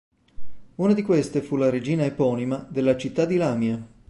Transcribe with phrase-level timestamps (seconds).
[0.77, 3.87] Una di queste fu la regina eponima della città di Lamia.